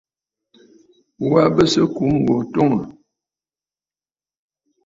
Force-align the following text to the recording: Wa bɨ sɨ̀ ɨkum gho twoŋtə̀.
Wa 1.31 1.41
bɨ 1.55 1.63
sɨ̀ 1.71 1.85
ɨkum 1.89 2.13
gho 2.25 2.35
twoŋtə̀. 2.53 2.87